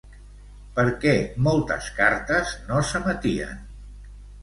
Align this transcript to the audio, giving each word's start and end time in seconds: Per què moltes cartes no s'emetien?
Per 0.77 0.85
què 1.03 1.13
moltes 1.49 1.91
cartes 2.01 2.57
no 2.73 2.83
s'emetien? 2.91 3.65